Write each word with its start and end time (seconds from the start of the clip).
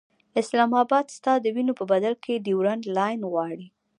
اسلام 0.41 0.71
اباد 0.83 1.05
ستا 1.17 1.33
د 1.41 1.45
وینو 1.55 1.73
په 1.79 1.85
بدل 1.91 2.13
کې 2.23 2.43
ډیورنډ 2.45 2.83
لاین 2.97 3.21
غواړي. 3.31 3.67